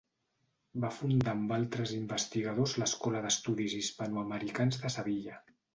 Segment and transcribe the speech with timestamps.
[0.85, 5.43] Va fundar amb altres investigadors l'Escola d'Estudis Hispanoamericans de Sevilla.